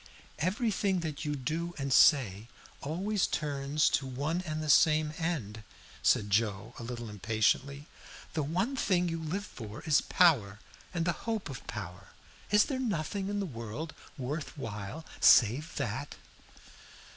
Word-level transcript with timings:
"Everything 0.39 1.01
that 1.01 1.25
you 1.25 1.35
do 1.35 1.75
and 1.77 1.93
say 1.93 2.47
always 2.81 3.27
turns 3.27 3.87
to 3.91 4.07
one 4.07 4.41
and 4.47 4.63
the 4.63 4.67
same 4.71 5.13
end," 5.19 5.61
said 6.01 6.31
Joe, 6.31 6.73
a 6.79 6.83
little 6.83 7.07
impatiently. 7.07 7.85
"The 8.33 8.41
one 8.41 8.75
thing 8.75 9.07
you 9.09 9.21
live 9.21 9.45
for 9.45 9.81
is 9.81 10.01
power 10.01 10.57
and 10.91 11.05
the 11.05 11.11
hope 11.29 11.51
of 11.51 11.67
power. 11.67 12.07
Is 12.49 12.65
there 12.65 12.79
nothing 12.79 13.29
in 13.29 13.39
the 13.39 13.45
world 13.45 13.93
worth 14.17 14.57
while 14.57 15.05
save 15.19 15.75
that?" 15.75 16.15